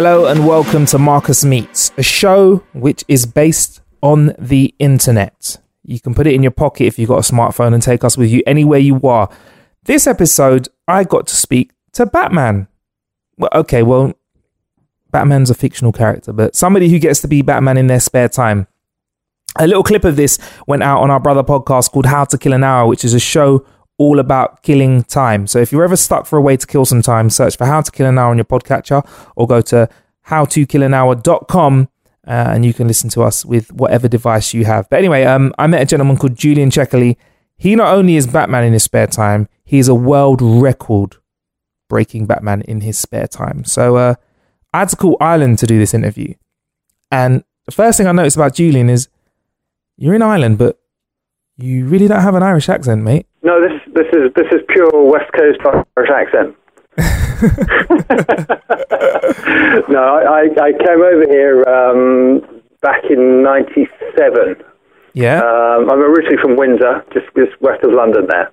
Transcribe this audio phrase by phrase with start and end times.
[0.00, 5.56] Hello and welcome to Marcus Meets, a show which is based on the internet.
[5.82, 8.16] You can put it in your pocket if you've got a smartphone and take us
[8.16, 9.28] with you anywhere you are.
[9.86, 12.68] This episode, I got to speak to Batman.
[13.38, 14.12] Well, okay, well,
[15.10, 18.68] Batman's a fictional character, but somebody who gets to be Batman in their spare time.
[19.58, 22.52] A little clip of this went out on our brother podcast called How to Kill
[22.52, 23.66] an Hour, which is a show
[23.98, 25.46] all about killing time.
[25.46, 27.82] So if you're ever stuck for a way to kill some time, search for How
[27.82, 29.88] to Kill an Hour on your podcatcher or go to
[30.28, 31.88] howtokillanhour.com
[32.26, 34.88] uh, and you can listen to us with whatever device you have.
[34.88, 37.16] But anyway, um, I met a gentleman called Julian Checkley.
[37.56, 41.16] He not only is Batman in his spare time, he's a world record
[41.88, 43.64] breaking Batman in his spare time.
[43.64, 44.14] So uh,
[44.72, 46.34] I had to call Ireland to do this interview.
[47.10, 49.08] And the first thing I noticed about Julian is
[49.96, 50.78] you're in Ireland, but
[51.56, 53.26] you really don't have an Irish accent, mate.
[53.42, 55.58] No, this this is this is pure West Coast
[55.96, 56.54] Irish accent.
[59.88, 62.40] no, I, I came over here um,
[62.80, 64.62] back in '97.
[65.14, 65.38] Yeah.
[65.38, 68.52] Um, I'm originally from Windsor, just just west of London there.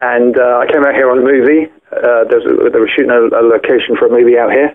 [0.00, 1.70] And uh, I came out here on a movie.
[1.92, 4.74] Uh, there was, they were shooting a, a, location for a movie out here.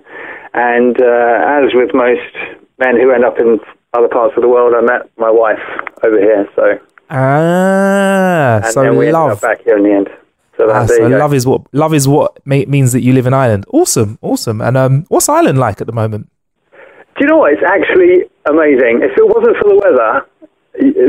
[0.53, 2.31] And uh, as with most
[2.79, 3.59] men who end up in
[3.91, 5.59] other parts of the world, I met my wife
[6.05, 6.47] over here.
[6.55, 9.29] So ah, and so then we love.
[9.31, 10.09] ended up back here in the end.
[10.57, 13.33] So, Ah, so love is what love is what ma- means that you live in
[13.33, 13.65] Ireland.
[13.71, 14.59] Awesome, awesome.
[14.61, 16.29] And um, what's Ireland like at the moment?
[16.71, 17.53] Do you know what?
[17.53, 19.01] It's actually amazing.
[19.03, 20.25] If it wasn't for the weather,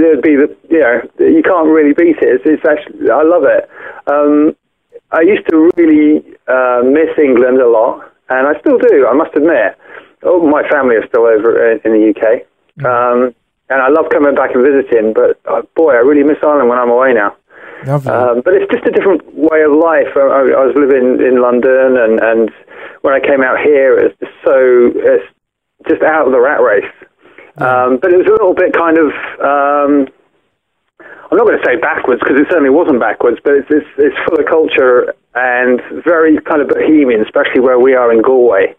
[0.00, 2.28] there'd be the you know you can't really beat it.
[2.40, 3.68] It's, it's actually I love it.
[4.06, 4.54] Um,
[5.12, 9.06] I used to really uh, miss England a lot, and I still do.
[9.06, 9.76] I must admit.
[10.24, 12.42] Oh, my family are still over in, in the UK,
[12.84, 13.34] um,
[13.70, 15.12] and I love coming back and visiting.
[15.12, 17.36] But uh, boy, I really miss Ireland when I'm away now.
[18.10, 20.10] Um, but it's just a different way of life.
[20.16, 22.50] I, I I was living in London, and, and
[23.02, 24.56] when I came out here, it was just so
[24.94, 25.28] it's
[25.88, 26.90] just out of the rat race.
[27.58, 29.08] Um, but it was a little bit kind of.
[29.42, 30.08] Um,
[31.30, 34.16] I'm not going to say backwards because it certainly wasn't backwards, but it's, it's it's
[34.26, 38.74] full of culture and very kind of bohemian, especially where we are in Galway.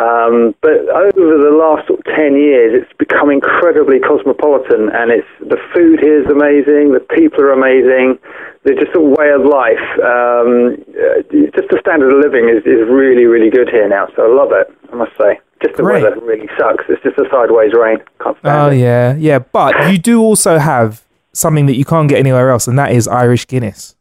[0.00, 5.28] Um, but over the last sort of 10 years, it's become incredibly cosmopolitan, and it's
[5.44, 8.16] the food here is amazing, the people are amazing,
[8.64, 11.20] the just a way of life, um, uh,
[11.52, 14.08] just the standard of living is, is really, really good here now.
[14.16, 15.36] So I love it, I must say.
[15.60, 16.02] Just the Great.
[16.02, 16.84] weather really sucks.
[16.88, 17.98] It's just a sideways rain.
[18.24, 18.80] Can't stand oh it.
[18.80, 19.40] yeah, yeah.
[19.40, 23.06] But you do also have something that you can't get anywhere else, and that is
[23.06, 23.96] Irish Guinness.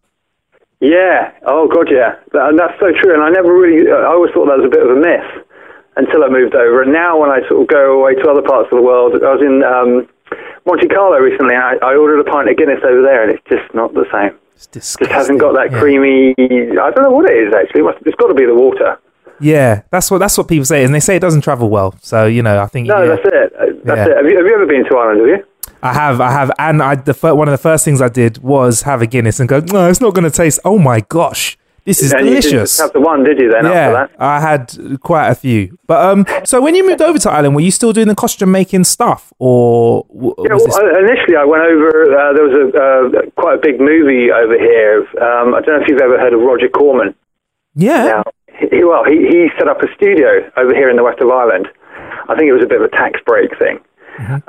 [0.80, 1.36] Yeah.
[1.44, 2.16] Oh God, yeah.
[2.32, 3.14] That, and that's so true.
[3.14, 3.92] And I never really.
[3.92, 5.44] I always thought that was a bit of a myth
[6.00, 6.82] until I moved over.
[6.82, 9.34] And now, when I sort of go away to other parts of the world, I
[9.36, 10.08] was in um,
[10.66, 13.44] Monte Carlo recently, and I, I ordered a pint of Guinness over there, and it's
[13.50, 14.38] just not the same.
[14.56, 15.80] It's Just hasn't got that Yeah.
[15.80, 16.34] creamy.
[16.40, 17.84] I don't know what it is actually.
[18.06, 18.98] It's got to be the water.
[19.42, 21.96] Yeah, that's what that's what people say, and they say it doesn't travel well.
[22.02, 23.16] So you know, I think No, yeah.
[23.16, 23.54] that's it.
[23.58, 24.14] Uh, That's Yeah.
[24.14, 24.18] it.
[24.18, 25.20] Have you, have you ever been to Ireland?
[25.22, 25.46] Have you?
[25.82, 28.40] I have, I have, and I the fir- one of the first things I did
[28.40, 30.60] was have a Guinness and go, no, it's not going to taste.
[30.66, 31.58] Oh my gosh,
[31.90, 32.78] this is And you didn't delicious.
[32.80, 33.50] have the one, did you?
[33.50, 34.12] Then after yeah, that.
[34.20, 35.78] I had quite a few.
[35.88, 38.52] But um, so when you moved over to Ireland, were you still doing the costume
[38.52, 41.90] making stuff, or Yeah, well, initially I went over.
[42.14, 45.02] Uh, there was a uh, quite a big movie over here.
[45.20, 47.16] Um, I don't know if you've ever heard of Roger Corman.
[47.76, 48.24] yeah, Now,
[48.72, 51.68] he, well, he, he set up a studio over here in the west of Ireland.
[52.30, 53.80] I think it was a bit of a tax break thing.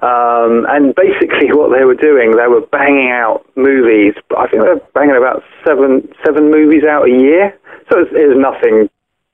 [0.02, 4.14] Um, and basically, what they were doing, they were banging out movies.
[4.36, 7.56] I think they were banging about seven seven movies out a year.
[7.90, 8.90] So it was, it was nothing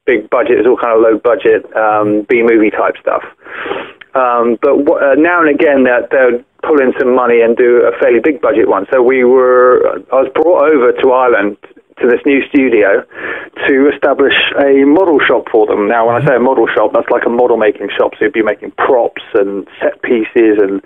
[0.07, 0.59] big budget.
[0.59, 3.25] It was all kind of low budget um, B movie type stuff.
[4.15, 7.85] Um, but w- uh, now and again, that they'll pull in some money and do
[7.85, 8.87] a fairly big budget one.
[8.93, 11.57] So we were, I was brought over to Ireland
[12.01, 13.03] to this new studio
[13.67, 15.89] to establish a model shop for them.
[15.89, 18.13] Now, when I say a model shop, that's like a model making shop.
[18.19, 20.83] So you'd be making props and set pieces and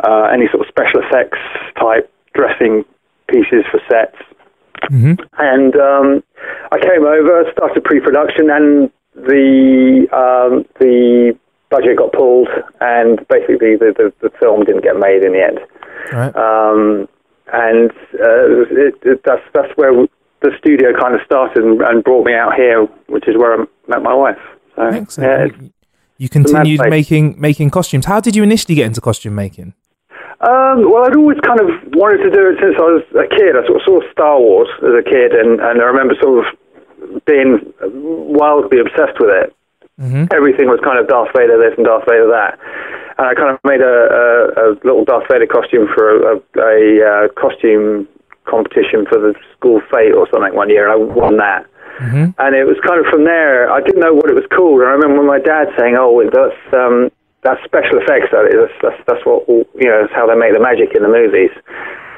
[0.00, 1.38] uh, any sort of special effects
[1.78, 2.84] type dressing
[3.28, 4.16] pieces for sets.
[5.38, 6.22] And um,
[6.72, 11.36] I came over, started pre-production, and the um, the
[11.70, 12.48] budget got pulled,
[12.80, 15.58] and basically the, the, the film didn't get made in the end.
[16.12, 16.36] Right.
[16.36, 17.08] Um,
[17.52, 20.06] and uh, it, it, that's that's where
[20.42, 23.64] the studio kind of started and, and brought me out here, which is where I
[23.88, 24.38] met my wife.
[24.76, 25.52] So, yeah, Excellent.
[25.52, 25.70] it's-
[26.18, 28.06] You- continued making making costumes.
[28.06, 29.74] How did you initially get into costume making?
[30.40, 33.52] Um, well, I'd always kind of wanted to do it since I was a kid.
[33.56, 37.24] I sort of saw Star Wars as a kid, and, and I remember sort of
[37.26, 39.52] being wildly obsessed with it.
[40.32, 42.58] Everything was kind of Darth Vader this and Darth Vader that.
[43.18, 44.24] And I kind of made a, a,
[44.60, 48.06] a little Darth Vader costume for a, a, a uh, costume
[48.46, 51.66] competition for the school fete or something one year, and I won that.
[52.38, 53.70] And it was kind of from there.
[53.72, 54.84] I didn't know what it was called.
[54.84, 57.08] And I remember my dad saying, "Oh, that's um,
[57.40, 58.28] that's special effects.
[58.36, 58.68] That is.
[58.84, 60.04] That's, that's what you know.
[60.04, 61.52] That's how they make the magic in the movies."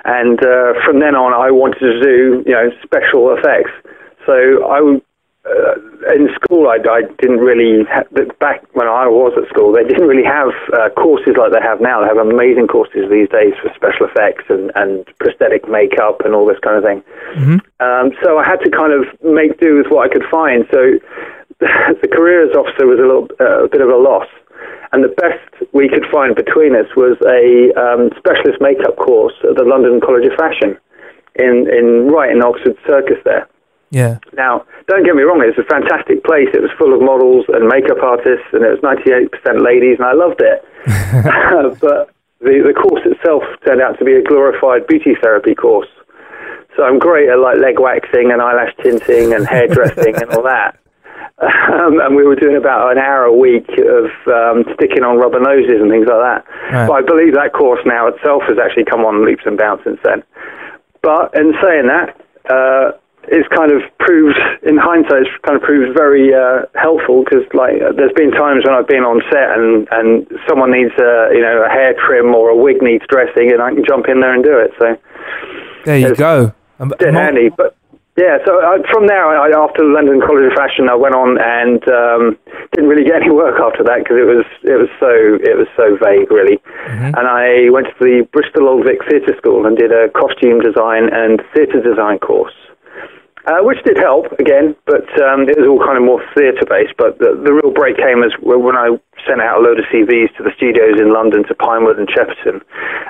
[0.04, 3.70] And uh, from then on, I wanted to do you know special effects.
[4.26, 5.02] So I would
[5.46, 5.74] uh,
[6.14, 8.08] in school, I, I didn't really ha-
[8.40, 9.72] back when I was at school.
[9.72, 12.02] They didn't really have uh, courses like they have now.
[12.02, 16.44] They have amazing courses these days for special effects and, and prosthetic makeup and all
[16.44, 17.00] this kind of thing.
[17.80, 20.66] Um, so I had to kind of make do with what I could find.
[20.72, 20.98] So
[21.60, 24.28] the career as officer was a little uh, a bit of a loss.
[24.92, 29.56] And the best we could find between us was a um, specialist makeup course at
[29.56, 30.78] the London College of Fashion
[31.36, 33.46] in, in right in Oxford Circus there.
[33.90, 34.18] Yeah.
[34.34, 36.48] Now, don't get me wrong, it was a fantastic place.
[36.52, 40.12] It was full of models and makeup artists, and it was 98% ladies, and I
[40.12, 40.64] loved it.
[41.80, 45.88] but the, the course itself turned out to be a glorified beauty therapy course.
[46.76, 50.78] So I'm great at like leg waxing and eyelash tinting and hairdressing and all that.
[51.38, 55.38] Um, and we were doing about an hour a week of um, sticking on rubber
[55.38, 56.42] noses and things like that.
[56.72, 56.88] Right.
[56.88, 60.00] But I believe that course now itself has actually come on leaps and bounds since
[60.02, 60.24] then.
[61.00, 62.18] But in saying that,
[62.50, 62.98] uh,
[63.30, 67.80] it's kind of proved, in hindsight, it's kind of proved very uh, helpful because, like,
[67.80, 71.42] uh, there's been times when I've been on set and, and someone needs a, you
[71.42, 74.34] know, a hair trim or a wig needs dressing, and I can jump in there
[74.34, 74.72] and do it.
[74.78, 74.96] So
[75.84, 76.52] There you go.
[76.98, 77.50] Dead mo- handy.
[77.50, 77.76] But
[78.18, 81.78] yeah, so I, from there, I, after London College of Fashion, I went on and
[81.86, 82.38] um,
[82.74, 85.70] didn't really get any work after that because it was it was so it was
[85.78, 86.58] so vague, really.
[87.14, 91.06] And I went to the Bristol Old Vic Theatre School and did a costume design
[91.14, 92.54] and theatre design course.
[93.46, 96.92] Uh, which did help again, but um, it was all kind of more theatre based.
[96.98, 100.34] But the, the real break came as when I sent out a load of CVs
[100.36, 102.60] to the studios in London, to Pinewood and Shepperton,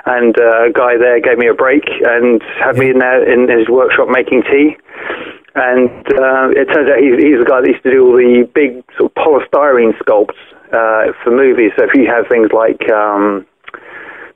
[0.05, 3.49] and uh, a guy there gave me a break and had me in there in
[3.49, 4.77] his workshop making tea.
[5.55, 8.47] And uh, it turns out he's, he's the guy that used to do all the
[8.53, 10.39] big sort of polystyrene sculpts
[10.71, 11.73] uh, for movies.
[11.75, 13.45] So if you have things like um,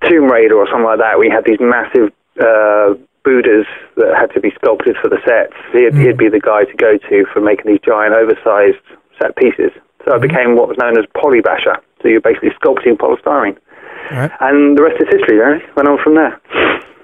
[0.09, 2.11] Tomb Raider or something like that, we had these massive
[2.41, 3.65] uh, Buddhas
[3.95, 5.55] that had to be sculpted for the sets.
[5.71, 6.17] He'd, he'd mm.
[6.17, 8.83] be the guy to go to for making these giant, oversized
[9.21, 9.71] set pieces.
[10.05, 10.27] So I mm.
[10.27, 11.79] became what was known as polybasher.
[12.01, 13.57] So you're basically sculpting polystyrene.
[14.11, 14.31] Right.
[14.41, 15.63] And the rest is history, really.
[15.75, 16.35] Went on from there.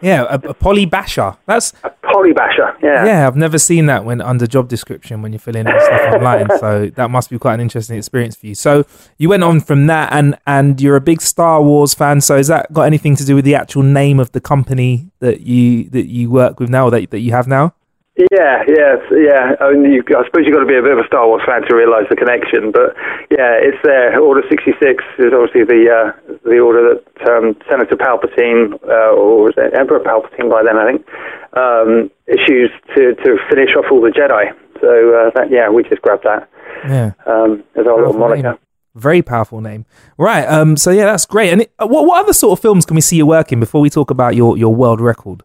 [0.02, 1.36] Yeah, a, a poly basher.
[1.46, 1.74] That's
[2.10, 3.06] Polybasher, yeah.
[3.06, 3.28] yeah.
[3.28, 6.48] I've never seen that when under job description when you're filling in stuff online.
[6.60, 8.56] So that must be quite an interesting experience for you.
[8.56, 8.86] So
[9.18, 12.22] you went on from that, and and you're a big Star Wars fan.
[12.22, 15.42] So has that got anything to do with the actual name of the company that
[15.42, 17.74] you that you work with now, or that that you have now?
[18.32, 19.56] Yeah, yeah, yeah.
[19.64, 21.42] I, mean, you, I suppose you've got to be a bit of a Star Wars
[21.48, 22.92] fan to realise the connection, but
[23.32, 24.20] yeah, it's there.
[24.20, 24.76] Order 66
[25.20, 26.12] is obviously the uh,
[26.44, 30.86] the order that um, Senator Palpatine, uh, or was it Emperor Palpatine by then, I
[30.92, 31.08] think,
[31.56, 34.52] um, issues to, to finish off all the Jedi.
[34.82, 36.50] So, uh, that, yeah, we just grabbed that
[36.88, 37.12] Yeah.
[37.26, 38.42] um, as our little Powerful name.
[38.44, 38.60] moniker.
[38.96, 39.86] Very powerful name.
[40.18, 40.44] Right.
[40.46, 40.76] Um.
[40.76, 41.54] So yeah, that's great.
[41.54, 43.90] And it, what what other sort of films can we see you working before we
[43.90, 45.44] talk about your your world record?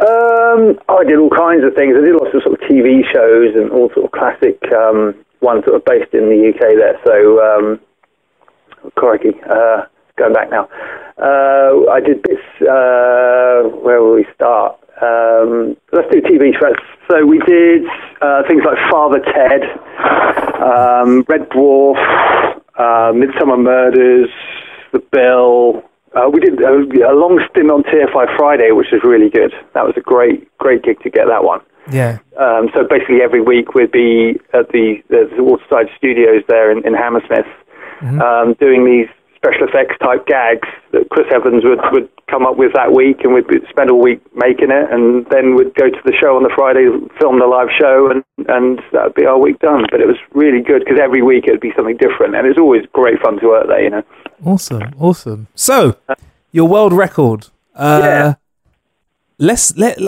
[0.00, 1.94] Um, I did all kinds of things.
[1.96, 5.64] I did lots of sort of TV shows and all sort of classic um, ones
[5.64, 6.98] that were based in the UK there.
[7.06, 7.80] So, um,
[8.96, 9.86] crikey, uh,
[10.18, 10.68] going back now.
[11.16, 12.42] Uh, I did bits.
[12.60, 14.78] Uh, where will we start?
[15.00, 16.74] Um, let's do TV shows.
[17.10, 17.82] So we did
[18.20, 19.62] uh, things like Father Ted,
[20.60, 21.98] um, Red Dwarf,
[22.76, 24.30] uh, Midsomer Murders,
[24.92, 25.82] The Bill.
[26.14, 29.52] Uh, we did a, a long stint on TFI Friday, which was really good.
[29.74, 31.60] That was a great, great gig to get that one.
[31.90, 32.18] Yeah.
[32.38, 36.94] Um, so basically, every week we'd be at the, the Waterside Studios there in, in
[36.94, 37.46] Hammersmith,
[38.22, 39.08] um, doing these
[39.44, 43.34] special effects type gags that Chris Evans would, would come up with that week, and
[43.34, 46.52] we'd spend all week making it, and then we'd go to the show on the
[46.56, 46.88] Friday,
[47.20, 49.84] film the live show, and and that'd be our week done.
[49.90, 52.58] But it was really good because every week it would be something different, and it's
[52.58, 53.82] always great fun to work there.
[53.84, 54.02] You know.
[54.44, 55.48] Awesome, awesome.
[55.54, 55.96] So,
[56.52, 57.48] your world record.
[57.74, 58.34] Uh, Yeah.
[59.38, 59.98] Let's let.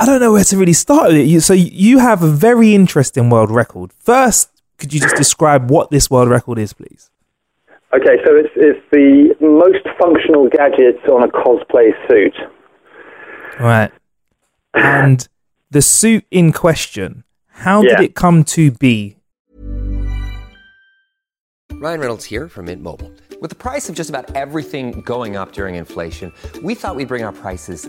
[0.00, 1.24] I don't know where to really start with it.
[1.26, 3.92] You, so you have a very interesting world record.
[3.98, 7.10] First, could you just describe what this world record is, please?
[7.94, 12.34] Okay, so it's it's the most functional gadgets on a cosplay suit.
[13.60, 13.90] Right.
[14.74, 15.26] And
[15.70, 17.96] the suit in question, how Yeah.
[17.96, 19.16] did it come to be?
[21.80, 23.10] Ryan Reynolds here from Mint Mobile.
[23.40, 27.24] With the price of just about everything going up during inflation, we thought we'd bring
[27.24, 27.88] our prices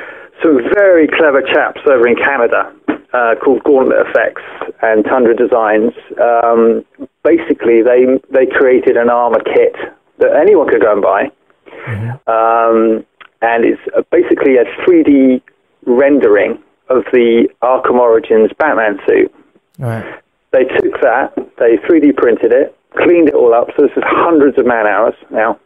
[0.41, 2.73] some very clever chaps over in Canada
[3.13, 4.41] uh, called Gauntlet Effects
[4.81, 5.93] and Tundra Designs.
[6.19, 6.85] Um,
[7.23, 9.75] basically, they they created an armor kit
[10.19, 11.23] that anyone could go and buy,
[12.27, 13.05] um,
[13.41, 13.81] and it's
[14.11, 15.41] basically a 3D
[15.85, 19.33] rendering of the Arkham Origins Batman suit.
[19.79, 20.21] Right.
[20.51, 23.69] They took that, they 3D printed it, cleaned it all up.
[23.77, 25.57] So this is hundreds of man hours now,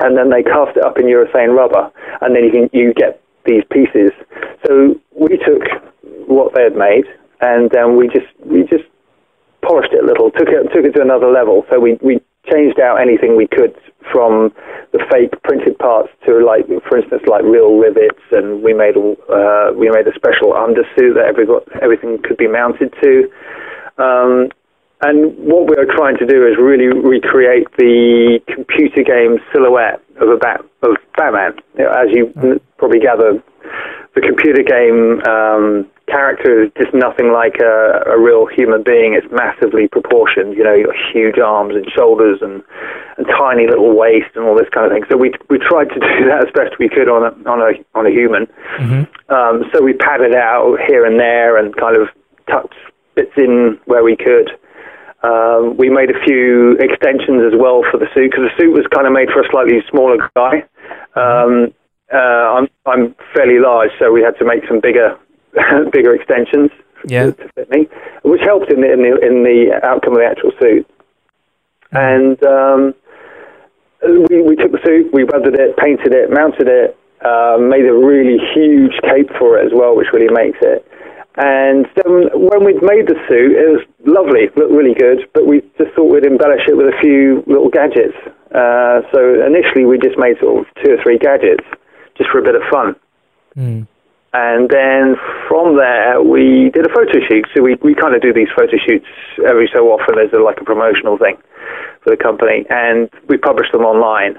[0.00, 3.22] and then they cast it up in urethane rubber, and then you can you get
[3.44, 4.10] these pieces.
[4.66, 5.62] So we took
[6.28, 7.04] what they had made,
[7.40, 8.84] and then we just we just
[9.62, 11.64] polished it a little, took it took it to another level.
[11.70, 12.20] So we we
[12.50, 13.76] changed out anything we could
[14.12, 14.52] from
[14.92, 19.72] the fake printed parts to like, for instance, like real rivets, and we made uh,
[19.76, 21.46] we made a special undersuit that every
[21.82, 23.30] everything could be mounted to.
[23.98, 24.48] Um,
[25.02, 30.28] and what we are trying to do is really recreate the computer game silhouette of
[30.28, 31.56] a bat of Batman.
[31.78, 33.42] You know, as you n- probably gather,
[34.14, 39.14] the computer game um, character is just nothing like a, a real human being.
[39.14, 40.52] It's massively proportioned.
[40.56, 42.62] You know, you've got huge arms and shoulders and,
[43.16, 45.04] and tiny little waist and all this kind of thing.
[45.08, 47.72] So we we tried to do that as best we could on a on a
[47.96, 48.44] on a human.
[49.32, 52.08] Um, so we padded out here and there and kind of
[52.50, 52.74] tucked
[53.14, 54.50] bits in where we could.
[55.22, 58.86] Um, we made a few extensions as well for the suit because the suit was
[58.94, 60.64] kind of made for a slightly smaller guy.
[61.14, 61.74] Um,
[62.12, 62.16] uh,
[62.56, 65.16] I'm I'm fairly large, so we had to make some bigger
[65.92, 66.70] bigger extensions
[67.06, 67.30] Yeah.
[67.32, 67.88] to, fit me,
[68.24, 70.88] which helped in the, in the in the outcome of the actual suit.
[71.92, 72.94] And um,
[74.02, 77.92] we we took the suit, we weathered it, painted it, mounted it, uh, made a
[77.92, 80.86] really huge cape for it as well, which really makes it.
[81.36, 85.62] And then when we'd made the suit, it was lovely, looked really good, but we
[85.78, 88.18] just thought we'd embellish it with a few little gadgets.
[88.50, 91.62] Uh, so initially we just made sort of two or three gadgets,
[92.18, 92.96] just for a bit of fun.
[94.32, 95.16] And then
[95.48, 97.46] from there, we did a photo shoot.
[97.54, 99.06] So we, we kind of do these photo shoots
[99.46, 101.36] every so often as a, like a promotional thing
[102.02, 102.64] for the company.
[102.70, 104.38] And we publish them online.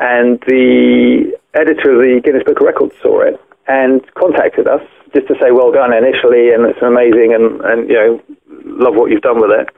[0.00, 4.82] And the editor of the Guinness Book of Records saw it and contacted us
[5.14, 8.20] just to say, well done initially, and it's amazing, and, and you know,
[8.64, 9.68] love what you've done with it.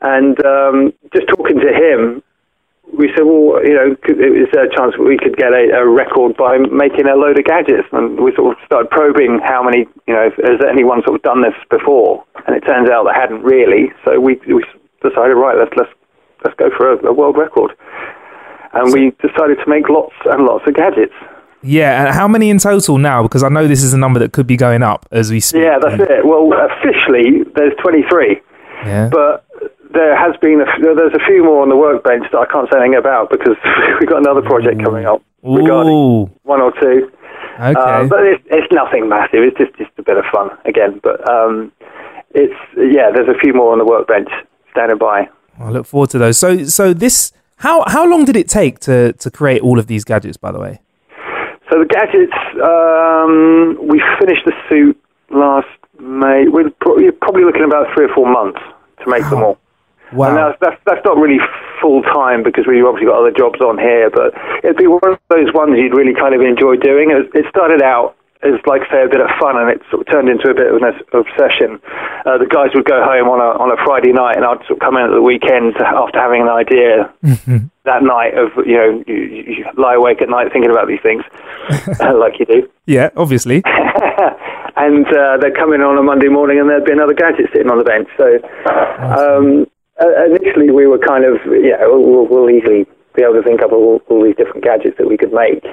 [0.00, 2.22] And um, just talking to him,
[2.96, 6.36] we said, well, you know, is there a chance we could get a, a record
[6.36, 7.88] by making a load of gadgets?
[7.92, 11.42] And we sort of started probing how many, you know, has anyone sort of done
[11.42, 12.24] this before?
[12.46, 13.92] And it turns out they hadn't really.
[14.04, 14.64] So we, we
[15.02, 15.92] decided, right, let's let's
[16.44, 17.72] let's go for a, a world record.
[18.72, 21.14] And we decided to make lots and lots of gadgets.
[21.62, 23.22] Yeah, and how many in total now?
[23.22, 25.62] Because I know this is a number that could be going up as we speak.
[25.62, 26.24] Yeah, that's it.
[26.24, 28.40] Well, officially, there's 23.
[28.84, 29.08] Yeah.
[29.10, 29.44] but
[29.92, 32.78] there has been a, there's a few more on the workbench that I can't say
[32.78, 33.56] anything about because
[34.00, 36.30] we've got another project coming up regarding Ooh.
[36.42, 37.10] one or two.
[37.58, 37.74] Okay.
[37.74, 39.42] Uh, but it's, it's nothing massive.
[39.42, 41.00] It's just just a bit of fun again.
[41.02, 41.72] But um,
[42.30, 44.28] it's yeah, there's a few more on the workbench
[44.70, 45.28] standing by.
[45.58, 46.38] I look forward to those.
[46.38, 50.04] So, so this how how long did it take to to create all of these
[50.04, 50.36] gadgets?
[50.36, 50.80] By the way.
[51.70, 52.32] So the gadgets,
[52.64, 54.96] um, we finished the suit
[55.30, 55.68] last
[56.00, 56.48] May.
[56.48, 58.60] We're pro- you're probably looking about three or four months
[59.04, 59.58] to make them all.
[60.12, 60.28] Wow.
[60.28, 61.38] And that's, that's, that's not really
[61.82, 64.32] full time because we've obviously got other jobs on here, but
[64.64, 67.10] it'd be one of those ones you'd really kind of enjoy doing.
[67.12, 70.12] It, it started out as like say a bit of fun, and it sort of
[70.12, 71.82] turned into a bit of an obsession.
[72.22, 74.78] Uh, the guys would go home on a on a Friday night, and I'd sort
[74.78, 77.10] of come in at the weekend after having an idea
[77.82, 81.26] that night of you know you, you lie awake at night thinking about these things,
[81.98, 82.68] uh, like you do.
[82.86, 83.62] Yeah, obviously.
[84.78, 87.70] and uh, they'd come in on a Monday morning, and there'd be another gadget sitting
[87.70, 88.06] on the bench.
[88.14, 88.38] So
[89.02, 89.66] um,
[89.98, 92.86] uh, initially, we were kind of yeah, we'll, we'll easily
[93.18, 95.66] be able to think up all, all these different gadgets that we could make,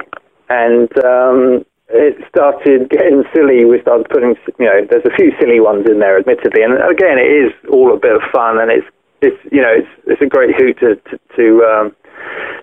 [0.50, 3.64] and um, it started getting silly.
[3.64, 7.18] We started putting, you know, there's a few silly ones in there, admittedly, and again,
[7.18, 8.86] it is all a bit of fun, and it's,
[9.22, 11.96] it's, you know, it's, it's a great hoot to, to, to, um,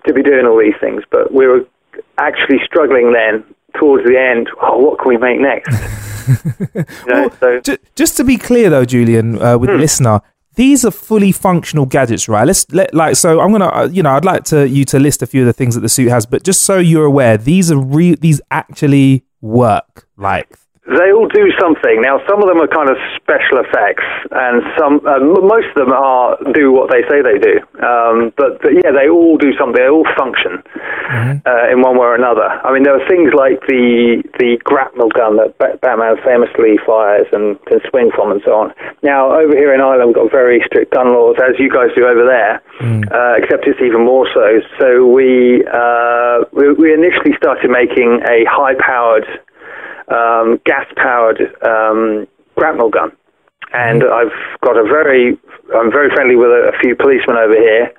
[0.06, 1.02] to be doing all these things.
[1.10, 1.66] But we were
[2.18, 3.44] actually struggling then
[3.78, 4.48] towards the end.
[4.62, 5.70] Oh, what can we make next?
[6.74, 9.60] you know, Well, so ju- just to be clear, though, Julian, uh, Hmm.
[9.60, 10.20] with the listener,
[10.56, 12.46] these are fully functional gadgets, right?
[12.46, 13.40] Let's let like so.
[13.40, 15.52] I'm gonna, uh, you know, I'd like to you to list a few of the
[15.52, 19.24] things that the suit has, but just so you're aware, these are re- these actually
[19.40, 20.06] work.
[20.16, 20.56] Like,
[20.86, 22.00] They all do something.
[22.02, 25.92] Now, some of them are kind of special effects, and some, uh, most of them
[25.92, 27.60] are do what they say they do.
[27.84, 29.76] Um, but, but yeah, they all do something.
[29.76, 30.62] They all function
[31.46, 32.48] uh, in one way or another.
[32.64, 37.58] I mean, there are things like the the grapnel gun that Batman famously fires and
[37.66, 38.74] can swing from, and so on.
[39.02, 42.06] Now, over here in Ireland, we've got very strict gun laws, as you guys do
[42.06, 42.60] over there.
[43.12, 44.60] Uh, except it's even more so.
[44.80, 49.26] So we uh, we, we initially started making a high-powered
[50.08, 53.12] um, gas-powered um, grapnel gun,
[53.74, 55.36] and I've got a very,
[55.74, 57.92] I'm very friendly with a, a few policemen over here,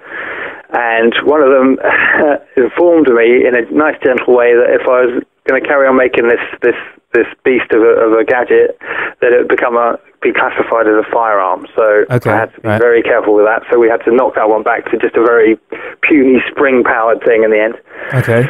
[0.73, 1.77] and one of them
[2.57, 5.95] informed me in a nice, gentle way that if I was going to carry on
[5.97, 6.75] making this this
[7.13, 8.77] this beast of a, of a gadget,
[9.21, 11.67] that it would become a be classified as a firearm.
[11.75, 12.81] So Okay, I had to be right.
[12.81, 13.61] very careful with that.
[13.71, 15.55] So we had to knock that one back to just a very
[16.01, 17.75] puny spring-powered thing in the end.
[18.13, 18.47] okay,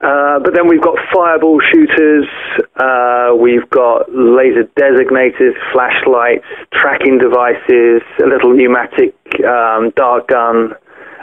[0.00, 2.28] Uh, but then we've got fireball shooters,
[2.76, 10.76] uh, we've got laser designators, flashlights, tracking devices, a little pneumatic um, dart gun,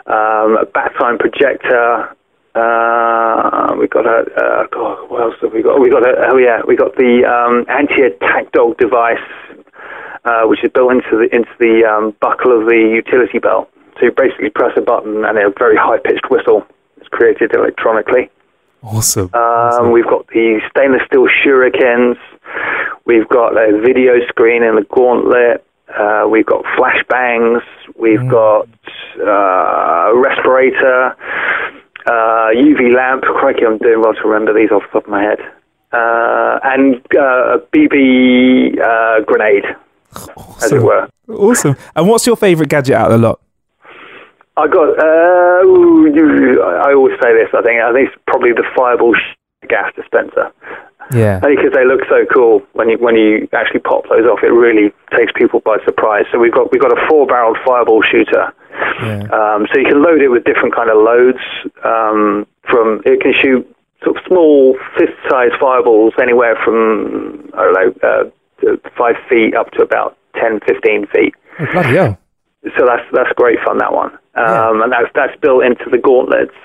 [0.07, 2.17] um, a bat sign projector.
[2.55, 5.79] Uh, we've got a uh, God, what else have we got?
[5.79, 9.21] We got a oh yeah, we got the um, anti-attack dog device,
[10.25, 13.69] uh, which is built into the into the um, buckle of the utility belt.
[13.99, 16.65] So you basically press a button and a very high-pitched whistle
[17.01, 18.29] is created electronically.
[18.83, 19.29] Awesome.
[19.33, 22.17] Um, we've got the stainless steel shurikens.
[23.05, 25.65] We've got a video screen in the gauntlet.
[25.97, 27.61] Uh, we've got flashbangs.
[27.97, 28.67] We've got
[29.19, 31.15] uh, respirator,
[32.07, 33.23] uh, UV lamp.
[33.23, 35.39] Crikey, I'm doing well to remember these off the top of my head.
[35.91, 39.65] Uh, and uh, a BB uh, grenade,
[40.63, 41.07] as it were.
[41.29, 41.75] awesome.
[41.95, 43.39] And what's your favorite gadget out of the lot?
[44.57, 44.89] I got.
[44.99, 45.63] Uh,
[46.85, 47.49] I always say this.
[47.53, 47.81] I think.
[47.81, 50.51] I think it's probably the fireball sh- gas dispenser.
[51.11, 51.41] Yeah.
[51.43, 54.53] Only because they look so cool when you when you actually pop those off, it
[54.53, 56.25] really takes people by surprise.
[56.31, 58.53] So we've got we've got a four-barreled fireball shooter.
[59.01, 59.27] Yeah.
[59.33, 61.43] Um, so you can load it with different kind of loads.
[61.83, 63.67] Um, from it can shoot
[64.03, 69.83] sort of small fist-sized fireballs anywhere from I don't know uh, five feet up to
[69.83, 71.35] about 10, 15 feet.
[71.59, 72.17] Oh, bloody hell.
[72.77, 74.13] So that's that's great fun that one.
[74.35, 76.55] Um, and that's that's built into the gauntlets.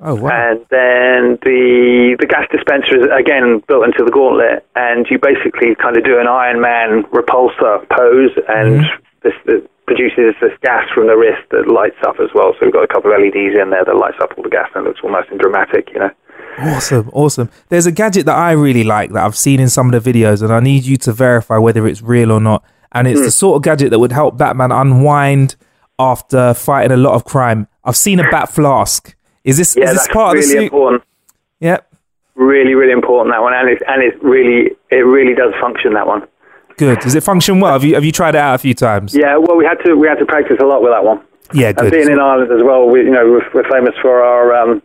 [0.00, 0.30] Oh wow.
[0.34, 5.74] And then the the gas dispenser is again built into the gauntlet, and you basically
[5.76, 8.82] kind of do an Iron Man repulsor pose, and
[9.22, 12.54] this, this produces this gas from the wrist that lights up as well.
[12.58, 14.68] So we've got a couple of LEDs in there that lights up all the gas,
[14.74, 16.10] and it looks almost dramatic, you know.
[16.58, 17.50] Awesome, awesome.
[17.68, 20.42] There's a gadget that I really like that I've seen in some of the videos,
[20.42, 22.64] and I need you to verify whether it's real or not.
[22.92, 25.56] And it's the sort of gadget that would help Batman unwind
[25.98, 27.66] after fighting a lot of crime.
[27.84, 29.14] I've seen a bat flask.
[29.44, 30.62] Is this Yeah, is this part really of the suit?
[30.64, 31.02] important.
[31.60, 31.92] Yep.
[32.34, 36.06] Really, really important that one, and it and it really it really does function that
[36.06, 36.22] one.
[36.78, 37.00] Good.
[37.00, 37.72] Does it function well?
[37.74, 39.14] Have you have you tried it out a few times?
[39.14, 41.20] Yeah, well, we had to we had to practice a lot with that one.
[41.54, 41.92] Yeah, And good.
[41.92, 44.80] being in Ireland as well, we, you know, we're, we're famous for our um,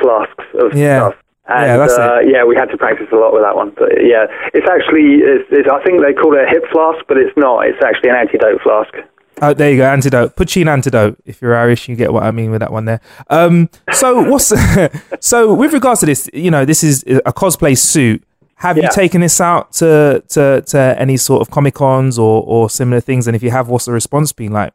[0.00, 1.08] flasks of Yeah.
[1.10, 1.22] stuff.
[1.48, 3.72] And, Yeah, that's uh, yeah, we had to practice a lot with that one.
[3.76, 7.16] But yeah, it's actually, it's, it's, I think they call it a hip flask, but
[7.16, 7.66] it's not.
[7.66, 8.92] It's actually an antidote flask.
[9.40, 9.86] Oh, there you go.
[9.88, 10.36] Antidote.
[10.36, 11.16] Poitín antidote.
[11.24, 13.00] If you're Irish, you get what I mean with that one there.
[13.30, 14.52] Um, so what's
[15.20, 16.28] so with regards to this?
[16.32, 18.22] You know, this is a cosplay suit.
[18.56, 22.68] Have you taken this out to, to, to any sort of comic cons or, or
[22.68, 23.28] similar things?
[23.28, 24.72] And if you have, what's the response been like?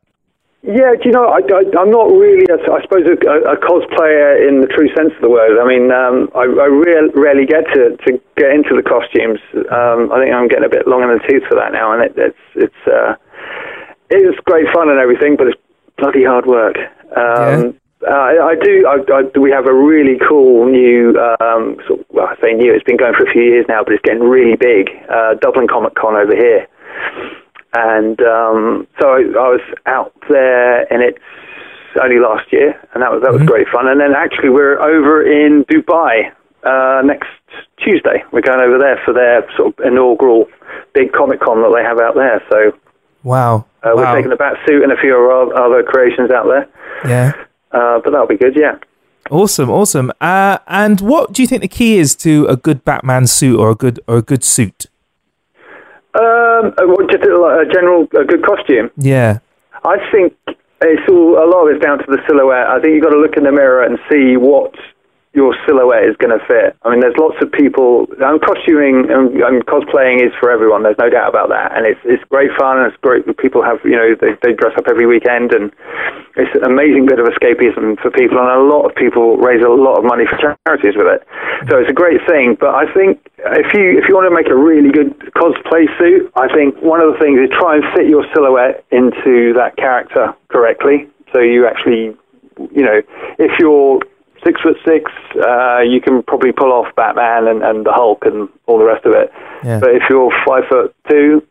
[0.63, 3.19] Yeah, do you know, I, I, I'm not really, a, I suppose, a,
[3.51, 5.59] a cosplayer in the true sense of the word.
[5.59, 9.43] I mean, um, I, I real, rarely get to, to get into the costumes.
[9.67, 12.03] Um, I think I'm getting a bit long in the tooth for that now, and
[12.07, 13.15] it, it's it's uh,
[14.09, 15.59] it's great fun and everything, but it's
[15.97, 16.77] bloody hard work.
[17.11, 18.83] Um, Uh, I do.
[18.83, 21.15] I, I, we have a really cool new.
[21.39, 22.73] Um, sort of, well, I say new.
[22.73, 24.91] It's been going for a few years now, but it's getting really big.
[25.07, 26.67] Uh, Dublin Comic Con over here,
[27.73, 31.19] and um, so I, I was out there, and it's
[32.01, 33.47] only last year, and that was that was Mhm.
[33.47, 33.87] great fun.
[33.87, 36.31] And then actually, we're over in Dubai
[36.63, 37.29] uh, next
[37.83, 38.23] Tuesday.
[38.31, 40.47] We're going over there for their sort of inaugural
[40.93, 42.41] big Comic Con that they have out there.
[42.49, 42.73] So
[43.23, 43.65] Wow.
[43.83, 45.13] uh, we're taking the bat suit and a few
[45.55, 46.67] other creations out there.
[47.05, 47.33] yeah.
[47.71, 48.75] Uh, but that'll be good, yeah.
[49.31, 50.11] Awesome, awesome.
[50.21, 53.71] Uh, and what do you think the key is to a good Batman suit or
[53.71, 54.85] a good or a good suit?
[56.15, 58.91] Um, uh, just a, a general, a good costume.
[58.97, 59.39] Yeah.
[59.83, 60.33] I think
[60.81, 62.67] it's all a lot of it's down to the silhouette.
[62.67, 64.73] I think you've got to look in the mirror and see what
[65.33, 66.77] your silhouette is going to fit.
[66.85, 68.05] I mean, there's lots of people.
[68.21, 70.85] And costuming and, and cosplaying is for everyone.
[70.85, 73.25] There's no doubt about that, and it's it's great fun and it's great.
[73.41, 75.73] People have you know they they dress up every weekend, and
[76.37, 78.37] it's an amazing bit of escapism for people.
[78.37, 81.25] And a lot of people raise a lot of money for charities with it.
[81.65, 82.53] So it's a great thing.
[82.53, 86.29] But I think if you if you want to make a really good cosplay suit,
[86.37, 90.37] I think one of the things is try and fit your silhouette into that character
[90.53, 91.09] correctly.
[91.33, 92.13] So you actually,
[92.69, 93.01] you know,
[93.41, 93.97] if you're
[94.45, 98.49] six foot six, uh, you can probably pull off Batman and, and the Hulk and
[98.65, 99.31] all the rest of it.
[99.63, 99.79] Yeah.
[99.79, 101.45] But if you're five foot two,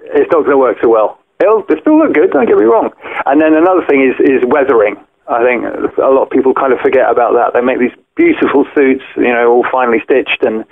[0.00, 1.18] it's not going to work so well.
[1.40, 2.90] It'll, it'll still look good, don't get me wrong.
[3.26, 4.96] And then another thing is, is weathering.
[5.28, 5.64] I think
[5.96, 7.54] a lot of people kind of forget about that.
[7.54, 10.64] They make these beautiful suits, you know, all finely stitched and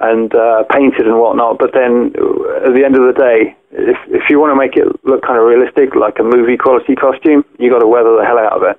[0.00, 1.58] and uh, painted and whatnot.
[1.58, 4.76] But then uh, at the end of the day, if if you want to make
[4.76, 8.24] it look kind of realistic, like a movie quality costume, you got to weather the
[8.24, 8.78] hell out of it.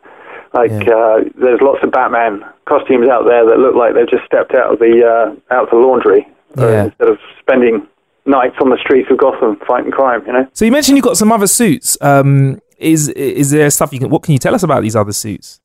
[0.53, 4.55] Like uh, there's lots of Batman costumes out there that look like they've just stepped
[4.55, 6.85] out of the uh, out of the laundry Yeah.
[6.85, 7.88] instead of spending
[8.25, 10.23] nights on the streets of Gotham fighting crime.
[10.25, 10.47] You know.
[10.53, 11.97] So you mentioned you've got some other suits.
[12.01, 14.09] Um, is is there stuff you can?
[14.09, 15.59] What can you tell us about these other suits?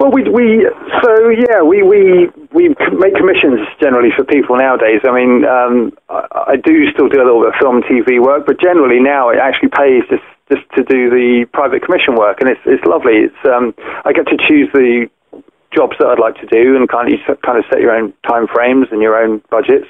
[0.00, 0.66] Well, we we
[1.02, 5.00] so yeah we we we make commissions generally for people nowadays.
[5.04, 8.46] I mean, um, I, I do still do a little bit of film TV work,
[8.46, 12.48] but generally now it actually pays just just to do the private commission work, and
[12.50, 13.28] it's it's lovely.
[13.28, 15.08] It's um, I get to choose the
[15.74, 18.46] jobs that I'd like to do, and kind of kind of set your own time
[18.48, 19.88] frames and your own budgets,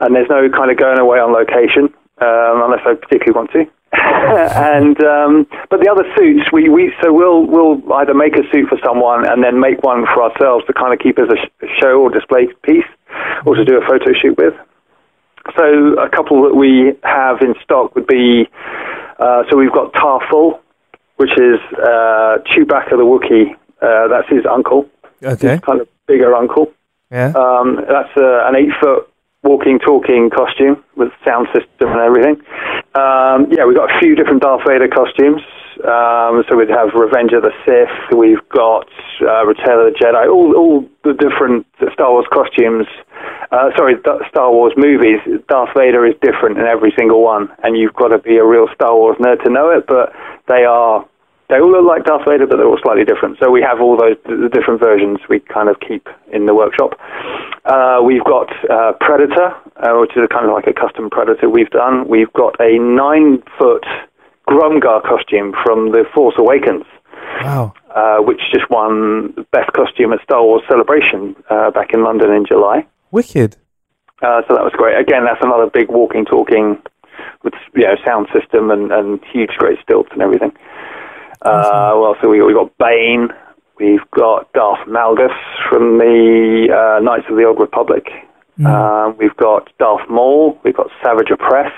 [0.00, 1.88] and there's no kind of going away on location
[2.20, 3.64] um, unless I particularly want to.
[3.94, 8.68] and um, but the other suits, we, we so we'll we'll either make a suit
[8.68, 11.70] for someone and then make one for ourselves to kind of keep as a sh-
[11.80, 12.88] show or display piece,
[13.46, 14.54] or to do a photo shoot with.
[15.56, 18.48] So a couple that we have in stock would be
[19.18, 20.58] uh, so we've got Tarfful,
[21.16, 23.54] which is uh, Chewbacca the Wookiee.
[23.82, 24.88] Uh, that's his uncle,
[25.22, 25.58] Okay.
[25.60, 26.72] kind of bigger uncle.
[27.10, 27.32] Yeah.
[27.36, 29.08] Um, that's uh, an eight foot
[29.42, 32.36] walking, talking costume with sound system and everything.
[32.94, 35.42] Um, yeah, we've got a few different Darth Vader costumes.
[35.84, 38.16] Um, so we'd have Revenge of the Sith.
[38.16, 38.88] We've got
[39.20, 40.24] uh, Return of the Jedi.
[40.32, 42.86] All, all the different Star Wars costumes.
[43.52, 45.20] Uh, sorry, Star Wars movies.
[45.48, 48.66] Darth Vader is different in every single one, and you've got to be a real
[48.74, 49.84] Star Wars nerd to know it.
[49.86, 50.12] But
[50.48, 51.04] they are
[51.50, 53.36] they all look like Darth Vader, but they're all slightly different.
[53.38, 56.96] So we have all those the different versions we kind of keep in the workshop.
[57.68, 61.70] Uh, we've got uh, Predator, uh, which is kind of like a custom Predator we've
[61.70, 62.08] done.
[62.08, 63.84] We've got a nine foot
[64.48, 66.84] Grummgar costume from The Force Awakens,
[67.42, 67.72] Wow.
[67.94, 72.44] uh, which just won best costume at Star Wars Celebration uh, back in London in
[72.46, 72.86] July.
[73.10, 73.56] Wicked.
[74.22, 74.98] Uh, so that was great.
[74.98, 76.78] Again, that's another big walking, talking
[77.42, 80.52] with you know sound system and, and huge, great stilts and everything.
[81.42, 83.28] Uh, well, so we we got Bane,
[83.78, 85.34] we've got Darth Malgus
[85.68, 88.06] from the uh, Knights of the Old Republic.
[88.64, 90.58] Um, we've got Darth Maul.
[90.64, 91.72] We've got Savage Opress.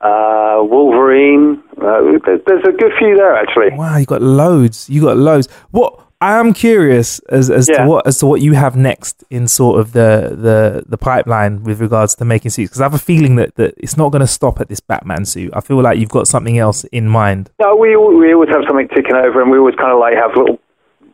[0.00, 1.62] Uh, Wolverine.
[1.80, 3.70] Uh, there's a good few there actually.
[3.76, 4.88] Wow, you got loads.
[4.88, 5.48] You got loads.
[5.70, 7.82] What I am curious as as Yeah.
[7.84, 11.62] to what as to what you have next in sort of the the the pipeline
[11.64, 14.20] with regards to making suits because I have a feeling that that it's not going
[14.20, 15.50] to stop at this Batman suit.
[15.54, 17.50] I feel like you've got something else in mind.
[17.60, 20.30] No, we we always have something ticking over, and we always kind of like have
[20.36, 20.58] little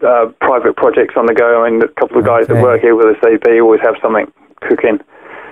[0.06, 1.62] uh, private projects on the go.
[1.64, 2.54] I mean, a couple of guys Okay.
[2.54, 4.30] that work here with us, they, they always have something
[4.62, 5.00] cooking.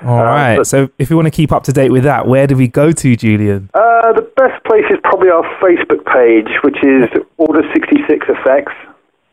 [0.05, 0.57] All Uh, right.
[0.59, 2.69] but- so if you want to keep up to date with that, where do we
[2.69, 3.71] go to, Julian?
[3.75, 8.73] Uh, the best place is probably our Facebook page, which is Order 66 Effects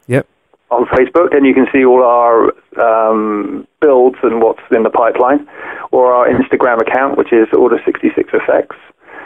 [0.08, 0.26] Yep.
[0.72, 5.48] on Facebook, and you can see all our um, builds and what's in the pipeline,
[5.92, 8.76] or our Instagram account, which is Order 66 Effects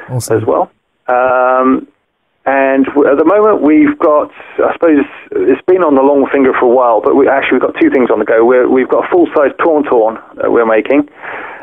[0.09, 0.37] Awesome.
[0.37, 0.71] as well.
[1.07, 1.87] Um,
[2.45, 6.65] and at the moment, we've got, I suppose, it's been on the long finger for
[6.65, 8.43] a while, but we actually we've got two things on the go.
[8.43, 11.07] We're, we've got a full size Tauntaun that we're making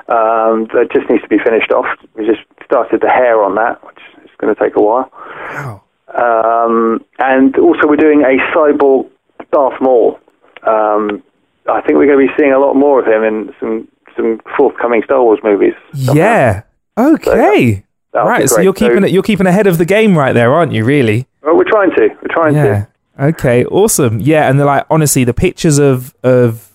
[0.09, 1.85] um, that just needs to be finished off.
[2.17, 5.13] We just started the hair on that, which is going to take a while.
[5.13, 5.85] Wow.
[6.17, 9.11] Um, and also, we're doing a cyborg
[9.53, 10.19] Darth Maul.
[10.67, 11.23] Um,
[11.69, 14.41] I think we're going to be seeing a lot more of him in some some
[14.57, 15.75] forthcoming Star Wars movies.
[15.93, 16.63] Yeah.
[16.99, 17.85] Okay.
[18.13, 18.49] That'll right.
[18.49, 19.13] So you're keeping So- it.
[19.13, 20.85] You're keeping ahead of the game right there, aren't you?
[20.85, 21.27] Really?
[21.43, 22.09] Well, we're trying to.
[22.09, 22.87] We're trying Yeah.
[23.19, 23.25] to.
[23.27, 23.65] Okay.
[23.67, 24.19] Awesome.
[24.21, 24.49] Yeah.
[24.49, 26.69] And they're like, honestly, the pictures of of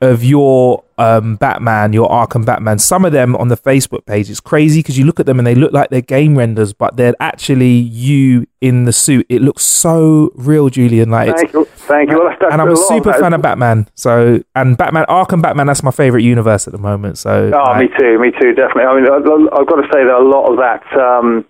[0.00, 4.40] of your um, Batman, your Arkham Batman, some of them on the Facebook page, it's
[4.40, 7.14] crazy because you look at them and they look like they're game renders, but they're
[7.20, 9.26] actually you in the suit.
[9.28, 11.10] It looks so real, Julian.
[11.10, 11.64] Like, Thank you.
[11.64, 12.18] Thank you.
[12.18, 13.88] Well, and I'm a super fan of Batman.
[13.94, 17.18] So, and Batman, Arkham Batman, that's my favorite universe at the moment.
[17.18, 18.84] So, Oh, like, me too, me too, definitely.
[18.84, 21.44] I mean, I- I've got to say that a lot of that, um,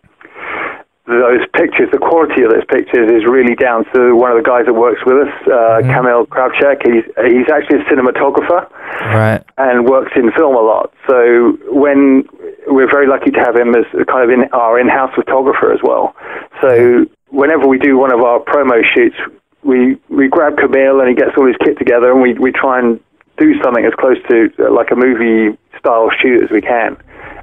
[1.06, 4.66] those pictures, the quality of those pictures is really down to one of the guys
[4.66, 6.82] that works with us, uh, Kamil Kravchuk.
[6.82, 8.66] He's he's actually a cinematographer
[9.14, 9.42] right.
[9.56, 10.92] and works in film a lot.
[11.06, 12.26] So when
[12.66, 16.14] we're very lucky to have him as kind of in our in-house photographer as well.
[16.60, 19.16] So whenever we do one of our promo shoots,
[19.62, 22.80] we we grab Kamil and he gets all his kit together and we we try
[22.80, 22.98] and
[23.38, 26.96] do something as close to uh, like a movie style shoot as we can.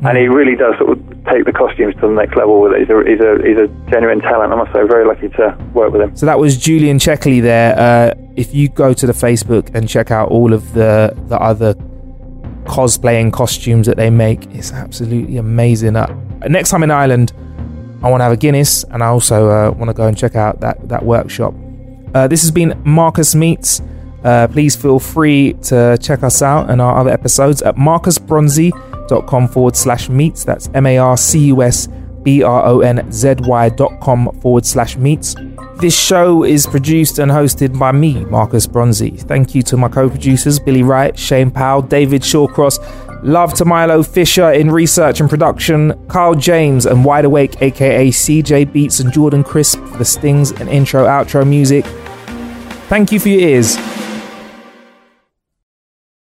[0.06, 2.80] And he really does sort of take the costumes to the next level with it.
[2.82, 4.52] He's a, he's a, he's a genuine talent.
[4.52, 6.16] I must say, very lucky to work with him.
[6.16, 7.78] So that was Julian Checkley there.
[7.78, 11.76] Uh, if you go to the Facebook and check out all of the the other
[12.66, 15.96] cosplaying costumes that they make, it's absolutely amazing.
[15.96, 16.08] Uh,
[16.48, 17.32] next time in Ireland,
[18.04, 20.36] I want to have a Guinness, and I also uh, want to go and check
[20.36, 21.54] out that that workshop.
[22.14, 23.82] Uh, this has been Marcus Meets.
[24.24, 27.76] Uh, please feel free to check us out and our other episodes at
[29.04, 30.44] marcusbronzy.com forward slash meets.
[30.44, 31.88] That's M A R C U S
[32.24, 35.36] B R O N Z Y dot com forward slash meets.
[35.78, 39.12] This show is produced and hosted by me, Marcus Bronzy.
[39.12, 42.80] Thank you to my co producers, Billy Wright, Shane Powell, David Shawcross.
[43.24, 48.72] Love to Milo Fisher in research and production, Carl James and Wide Awake, aka CJ
[48.74, 51.86] Beats and Jordan Crisp for the stings and intro outro music.
[52.90, 53.78] Thank you for your ears.